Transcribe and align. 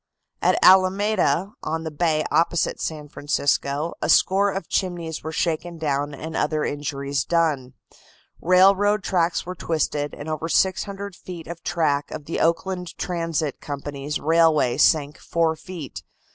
At 0.41 0.57
Alameda, 0.63 1.53
on 1.61 1.83
the 1.83 1.91
bay 1.91 2.25
opposite 2.31 2.81
San 2.81 3.07
Francisco, 3.07 3.93
a 4.01 4.09
score 4.09 4.49
of 4.49 4.67
chimneys 4.67 5.21
were 5.21 5.31
shaken 5.31 5.77
down 5.77 6.15
and 6.15 6.35
other 6.35 6.65
injuries 6.65 7.23
done. 7.23 7.75
Railroad 8.41 9.03
tracks 9.03 9.45
were 9.45 9.53
twisted, 9.53 10.15
and 10.15 10.27
over 10.27 10.49
600 10.49 11.15
feet 11.15 11.45
of 11.45 11.61
track 11.61 12.09
of 12.09 12.25
the 12.25 12.39
Oakland 12.39 12.97
Transit 12.97 13.61
Company's 13.61 14.19
railway 14.19 14.75
sank 14.77 15.19
four 15.19 15.55
feet. 15.55 16.01